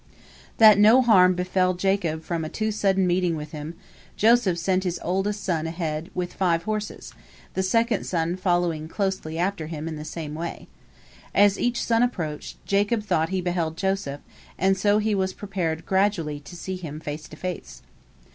That 0.57 0.79
no 0.79 1.03
harm 1.03 1.35
befall 1.35 1.75
Jacob 1.75 2.23
from 2.23 2.43
a 2.43 2.49
too 2.49 2.71
sudden 2.71 3.05
meeting 3.05 3.35
with 3.35 3.51
him, 3.51 3.75
Joseph 4.17 4.57
sent 4.57 4.83
his 4.83 4.99
oldest 5.03 5.43
son 5.43 5.67
ahead 5.67 6.09
with 6.15 6.33
five 6.33 6.63
horses, 6.63 7.13
the 7.53 7.61
second 7.61 8.05
son 8.07 8.35
following 8.35 8.87
close 8.87 9.23
after 9.27 9.67
him 9.67 9.87
in 9.87 9.97
the 9.97 10.03
same 10.03 10.33
way. 10.33 10.67
As 11.35 11.59
each 11.59 11.83
son 11.83 12.01
approached, 12.01 12.57
Jacob 12.65 13.03
thought 13.03 13.29
he 13.29 13.41
beheld 13.41 13.77
Joseph, 13.77 14.21
and 14.57 14.75
so 14.75 14.97
he 14.97 15.13
was 15.13 15.33
prepared 15.33 15.85
gradually 15.85 16.39
to 16.39 16.55
see 16.55 16.77
him 16.77 16.99
face 16.99 17.27
to 17.27 17.35
face. 17.35 17.83